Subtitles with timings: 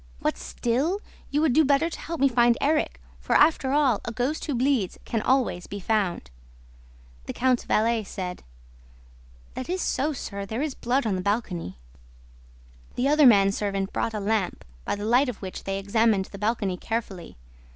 [0.19, 0.99] "What, still?
[1.29, 2.99] You would do better to help me find Erik...
[3.19, 6.31] for, after all, a ghost who bleeds can always be found."
[7.27, 8.41] The count's valet said:
[9.53, 11.77] "That is so, sir; there is blood on the balcony."
[12.95, 16.39] The other man servant brought a lamp, by the light of which they examined the
[16.39, 17.37] balcony carefully.